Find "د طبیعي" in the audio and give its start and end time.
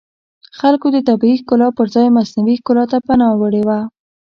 0.91-1.35